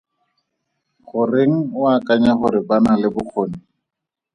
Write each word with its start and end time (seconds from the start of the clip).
Goreng 1.09 1.53
o 1.81 1.83
akanya 1.95 2.31
gore 2.39 2.61
ba 2.67 2.77
na 2.83 2.91
le 3.01 3.07
bokgoni? 3.13 3.59